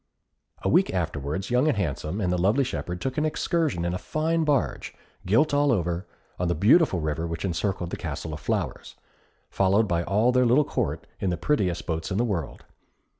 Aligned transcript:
A 0.63 0.67
week 0.67 0.91
afterwards, 0.91 1.51
Young 1.51 1.67
and 1.67 1.77
Handsome 1.77 2.19
and 2.21 2.33
the 2.33 2.37
lovely 2.39 2.63
shepherd 2.63 2.99
took 2.99 3.19
an 3.19 3.23
excursion 3.23 3.85
in 3.85 3.93
a 3.93 3.99
fine 3.99 4.43
barge, 4.43 4.95
gilt 5.27 5.53
all 5.53 5.71
over, 5.71 6.07
on 6.39 6.47
the 6.47 6.55
beautiful 6.55 6.99
river 6.99 7.27
which 7.27 7.45
encircled 7.45 7.91
the 7.91 7.97
Castle 7.97 8.33
of 8.33 8.39
Flowers, 8.39 8.95
followed 9.51 9.87
by 9.87 10.01
all 10.01 10.31
their 10.31 10.43
little 10.47 10.65
Court 10.65 11.05
in 11.19 11.29
the 11.29 11.37
prettiest 11.37 11.85
boats 11.85 12.09
in 12.09 12.17
the 12.17 12.25
world. 12.25 12.65